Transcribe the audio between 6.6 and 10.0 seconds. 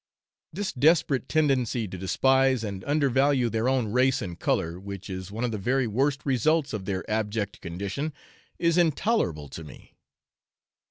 of their abject condition, is intolerable to me.